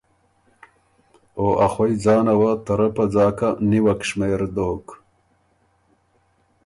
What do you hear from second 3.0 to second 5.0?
ځاکه نیوک شمېر دوک